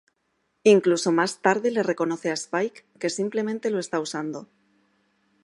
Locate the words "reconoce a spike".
1.83-2.85